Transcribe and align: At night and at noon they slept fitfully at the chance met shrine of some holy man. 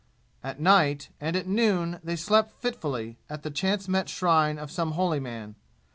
At 0.43 0.59
night 0.59 1.09
and 1.19 1.35
at 1.35 1.45
noon 1.45 1.99
they 2.03 2.15
slept 2.15 2.59
fitfully 2.59 3.19
at 3.29 3.43
the 3.43 3.51
chance 3.51 3.87
met 3.87 4.09
shrine 4.09 4.57
of 4.57 4.71
some 4.71 4.93
holy 4.93 5.19
man. 5.19 5.53